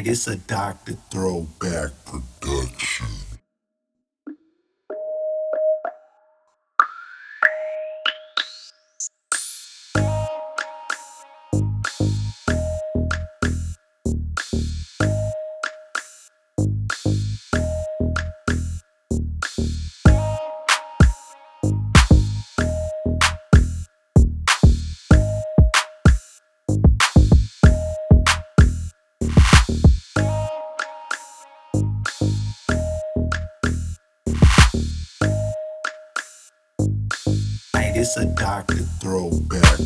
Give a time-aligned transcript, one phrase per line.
[0.00, 0.94] This a Dr.
[1.10, 2.71] Throwback production.
[38.02, 38.78] This a Dr.
[38.98, 39.78] Throwback.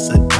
[0.00, 0.39] it's a